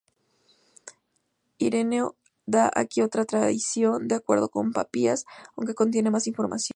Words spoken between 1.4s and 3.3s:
Ireneo da aquí otra